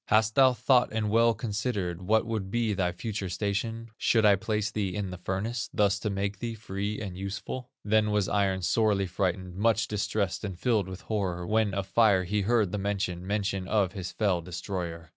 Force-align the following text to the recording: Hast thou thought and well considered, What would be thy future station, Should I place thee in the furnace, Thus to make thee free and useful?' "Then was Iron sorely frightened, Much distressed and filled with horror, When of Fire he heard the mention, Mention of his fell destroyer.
Hast 0.07 0.33
thou 0.33 0.53
thought 0.53 0.91
and 0.91 1.11
well 1.11 1.35
considered, 1.35 2.01
What 2.01 2.25
would 2.25 2.49
be 2.49 2.73
thy 2.73 2.91
future 2.91 3.29
station, 3.29 3.89
Should 3.99 4.25
I 4.25 4.35
place 4.35 4.71
thee 4.71 4.95
in 4.95 5.11
the 5.11 5.19
furnace, 5.19 5.69
Thus 5.71 5.99
to 5.99 6.09
make 6.09 6.39
thee 6.39 6.55
free 6.55 6.99
and 6.99 7.15
useful?' 7.15 7.69
"Then 7.85 8.09
was 8.09 8.27
Iron 8.27 8.63
sorely 8.63 9.05
frightened, 9.05 9.57
Much 9.57 9.87
distressed 9.87 10.43
and 10.43 10.57
filled 10.57 10.87
with 10.89 11.01
horror, 11.01 11.45
When 11.45 11.75
of 11.75 11.85
Fire 11.85 12.23
he 12.23 12.41
heard 12.41 12.71
the 12.71 12.79
mention, 12.79 13.27
Mention 13.27 13.67
of 13.67 13.91
his 13.91 14.11
fell 14.11 14.41
destroyer. 14.41 15.09